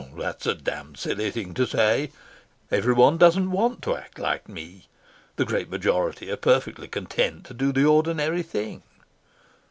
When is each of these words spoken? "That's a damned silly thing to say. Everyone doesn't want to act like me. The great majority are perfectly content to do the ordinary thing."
"That's 0.17 0.47
a 0.47 0.55
damned 0.55 0.97
silly 0.97 1.29
thing 1.29 1.53
to 1.53 1.67
say. 1.67 2.11
Everyone 2.71 3.19
doesn't 3.19 3.51
want 3.51 3.83
to 3.83 3.95
act 3.95 4.17
like 4.17 4.49
me. 4.49 4.87
The 5.35 5.45
great 5.45 5.69
majority 5.69 6.31
are 6.31 6.37
perfectly 6.37 6.87
content 6.87 7.45
to 7.45 7.53
do 7.53 7.71
the 7.71 7.85
ordinary 7.85 8.41
thing." 8.41 8.81